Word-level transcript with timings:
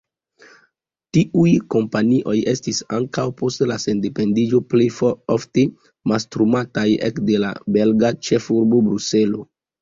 Tiuj 1.15 1.49
kompanioj 1.73 2.33
estis, 2.53 2.79
ankaŭ 2.99 3.25
post 3.41 3.63
la 3.73 3.77
sendependiĝo, 3.83 4.61
plejofte 4.71 5.67
mastrumataj 6.13 6.87
ekde 7.11 7.37
la 7.45 7.53
belga 7.77 8.13
ĉefurbo 8.31 8.83
Bruselo. 8.89 9.47